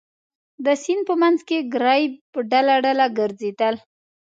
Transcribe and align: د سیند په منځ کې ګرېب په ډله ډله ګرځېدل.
د 0.65 0.67
سیند 0.83 1.01
په 1.09 1.15
منځ 1.21 1.39
کې 1.47 1.67
ګرېب 1.75 2.11
په 2.33 2.39
ډله 2.51 2.75
ډله 2.85 3.05
ګرځېدل. 3.17 3.75